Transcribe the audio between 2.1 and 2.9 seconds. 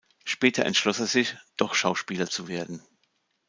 zu werden.